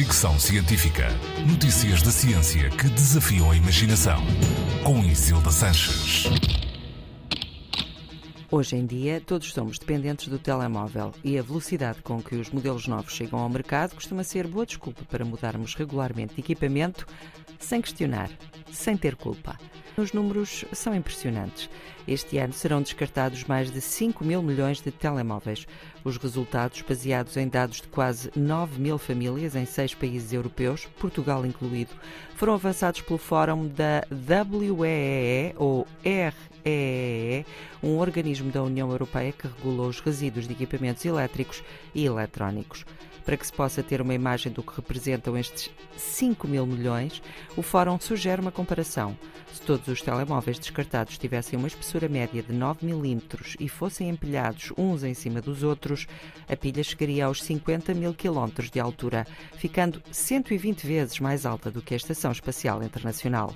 [0.00, 1.08] Fricção Científica.
[1.46, 4.18] Notícias da ciência que desafiam a imaginação.
[4.82, 6.24] Com Isilda Sanches.
[8.50, 12.86] Hoje em dia, todos somos dependentes do telemóvel e a velocidade com que os modelos
[12.86, 17.06] novos chegam ao mercado costuma ser boa desculpa para mudarmos regularmente de equipamento
[17.58, 18.30] sem questionar,
[18.72, 19.58] sem ter culpa.
[20.00, 21.68] Os números são impressionantes.
[22.08, 25.66] Este ano serão descartados mais de 5 mil milhões de telemóveis.
[26.02, 31.44] Os resultados, baseados em dados de quase 9 mil famílias em seis países europeus, Portugal
[31.44, 31.90] incluído,
[32.34, 37.44] foram avançados pelo Fórum da WEEE ou REE,
[37.82, 41.62] um organismo da União Europeia que regula os resíduos de equipamentos elétricos
[41.94, 42.86] e eletrónicos.
[43.30, 47.22] Para que se possa ter uma imagem do que representam estes 5 mil milhões,
[47.56, 49.16] o Fórum sugere uma comparação.
[49.52, 54.72] Se todos os telemóveis descartados tivessem uma espessura média de 9 milímetros e fossem empilhados
[54.76, 56.08] uns em cima dos outros,
[56.48, 59.24] a pilha chegaria aos 50 mil quilómetros de altura,
[59.56, 63.54] ficando 120 vezes mais alta do que a Estação Espacial Internacional.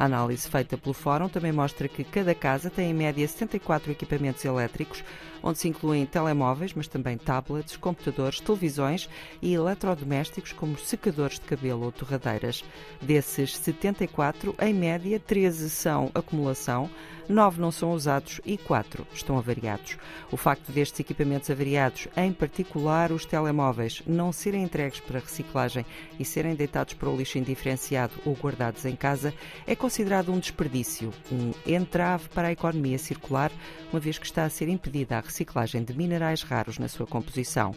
[0.00, 4.42] A análise feita pelo Fórum também mostra que cada casa tem em média 74 equipamentos
[4.46, 5.04] elétricos,
[5.42, 9.10] onde se incluem telemóveis, mas também tablets, computadores, televisões
[9.42, 12.64] e eletrodomésticos como secadores de cabelo ou torradeiras.
[13.02, 16.88] Desses 74, em média, 13 são acumulação,
[17.30, 19.96] 9 não são usados e 4 estão avariados.
[20.32, 25.86] O facto destes equipamentos avariados, em particular os telemóveis, não serem entregues para reciclagem
[26.18, 29.32] e serem deitados para o lixo indiferenciado ou guardados em casa,
[29.66, 33.52] é considerado um desperdício, um entrave para a economia circular,
[33.92, 37.74] uma vez que está a ser impedida a reciclagem de minerais raros na sua composição.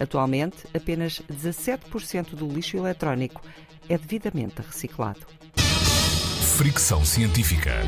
[0.00, 3.42] Atualmente, apenas 17% do lixo eletrónico
[3.88, 5.20] é devidamente reciclado.
[6.56, 7.82] Fricção Científica.